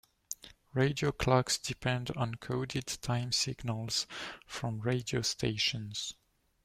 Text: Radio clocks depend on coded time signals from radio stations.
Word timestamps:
Radio 0.73 1.11
clocks 1.11 1.59
depend 1.59 2.09
on 2.15 2.33
coded 2.33 2.87
time 2.87 3.31
signals 3.31 4.07
from 4.47 4.79
radio 4.79 5.21
stations. 5.21 6.15